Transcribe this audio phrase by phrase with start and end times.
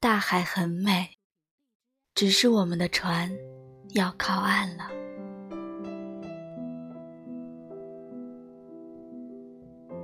[0.00, 1.08] 大海很美，
[2.14, 3.28] 只是我们的船
[3.94, 4.84] 要靠岸了。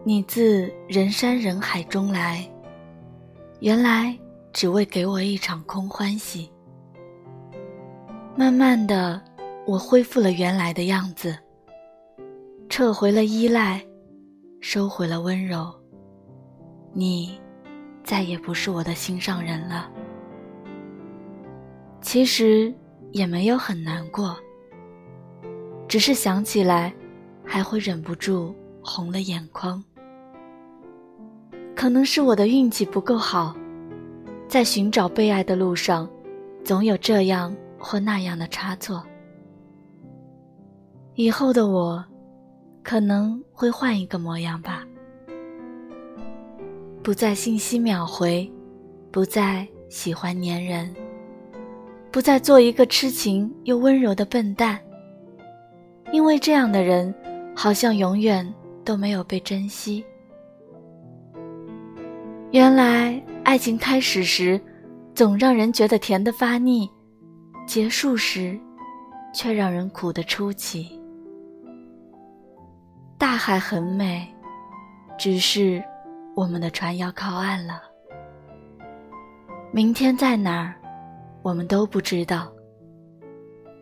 [0.05, 2.45] 你自人山人海中来，
[3.61, 4.19] 原来
[4.53, 6.51] 只为给我一场空欢喜。
[8.37, 9.23] 慢慢的，
[9.65, 11.39] 我恢复了原来的样子，
[12.69, 13.81] 撤回了依赖，
[14.61, 15.73] 收回了温柔。
[16.93, 17.44] 你。
[18.05, 19.91] 再也不是我的心上人了。
[22.03, 22.73] 其实
[23.13, 24.37] 也没有很难过，
[25.89, 26.95] 只是想起来，
[27.43, 29.83] 还会忍不住红了眼眶。
[31.75, 33.57] 可能是我的运气不够好，
[34.47, 36.09] 在寻找被爱的路上，
[36.63, 39.03] 总有这样或那样的差错。
[41.15, 42.05] 以后的我，
[42.83, 44.84] 可能会换一个模样吧。
[47.05, 48.51] 不再信息秒回，
[49.13, 50.91] 不再喜欢粘人，
[52.11, 54.81] 不再做一个痴情又温柔的笨蛋。
[56.13, 57.15] 因为这样的人，
[57.55, 58.51] 好像永远
[58.87, 60.03] 都没有被珍惜。
[62.53, 64.59] 原来爱情开始时，
[65.15, 66.89] 总让人觉得甜得发腻；
[67.67, 68.59] 结束时，
[69.35, 70.99] 却让人苦得出奇。
[73.19, 74.27] 大海很美，
[75.19, 75.85] 只是。
[76.35, 77.83] 我们的船要靠岸了，
[79.73, 80.75] 明天在哪儿，
[81.43, 82.53] 我们都不知道。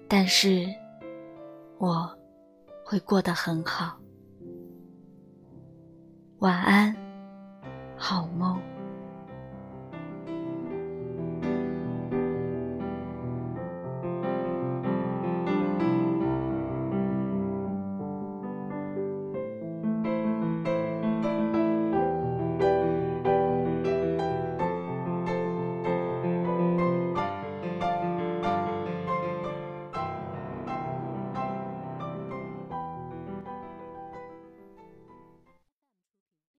[0.06, 0.66] 但是，
[1.78, 2.10] 我
[2.84, 3.96] 会过得很好。
[6.40, 6.94] 晚安，
[7.96, 8.60] 好梦。